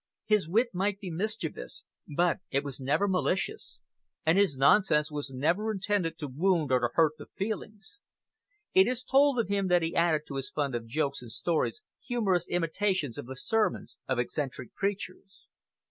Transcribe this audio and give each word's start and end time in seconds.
His 0.25 0.49
wit 0.49 0.69
might 0.73 0.99
be 0.99 1.11
mischievous, 1.11 1.83
but 2.15 2.39
it 2.49 2.63
was 2.63 2.79
never 2.79 3.07
malicious, 3.07 3.81
and 4.25 4.35
his 4.35 4.57
nonsense 4.57 5.11
was 5.11 5.29
never 5.29 5.71
intended 5.71 6.17
to 6.17 6.27
wound 6.27 6.71
or 6.71 6.79
to 6.79 6.89
hurt 6.95 7.17
the 7.19 7.27
feelings. 7.27 7.99
It 8.73 8.87
is 8.87 9.03
told 9.03 9.37
of 9.37 9.47
him 9.47 9.67
that 9.67 9.83
he 9.83 9.95
added 9.95 10.23
to 10.27 10.37
his 10.37 10.49
fund 10.49 10.73
of 10.73 10.87
jokes 10.87 11.21
and 11.21 11.31
stories 11.31 11.83
humorous 12.03 12.47
imitations 12.49 13.19
of 13.19 13.27
the 13.27 13.35
sermons 13.35 13.99
of 14.07 14.17
eccentric 14.17 14.73
preachers. 14.73 15.45